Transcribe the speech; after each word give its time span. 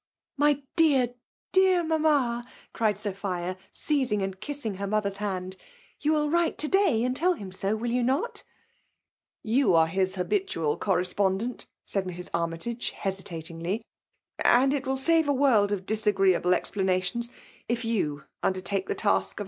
*< 0.23 0.35
My 0.45 0.63
dear, 0.75 1.13
dear 1.51 1.83
mamma!'' 1.83 2.43
cried 2.73 2.97
Sophia, 2.97 3.55
seimng 3.71 4.23
and 4.23 4.39
kissing 4.41 4.77
her 4.77 4.87
mother's 4.87 5.17
hand. 5.17 5.57
You 5.99 6.13
will 6.13 6.27
write, 6.27 6.57
to 6.57 6.67
day 6.67 7.03
and 7.03 7.15
teQ 7.15 7.37
him 7.37 7.51
so, 7.51 7.75
will 7.75 7.91
you 7.91 8.01
iiot^ 8.01 8.31
.^ 8.01 8.31
Yeu 9.43 9.75
are 9.75 9.85
his 9.85 10.15
habitual 10.15 10.75
correspondent,*' 10.77 11.67
said 11.85 12.05
Mrs. 12.05 12.31
Aimytage, 12.31 12.93
hesitatingly; 12.93 13.83
"audit 14.43 14.87
will 14.87 14.97
save 14.97 15.25
& 15.25 15.27
wivld 15.27 15.69
of 15.71 15.85
disagreeable 15.85 16.49
explanation^^, 16.49 17.29
if 17.69 17.85
you 17.85 18.23
undertake 18.41 18.89
tSie 18.89 18.97
task 18.97 19.39
of. 19.39 19.39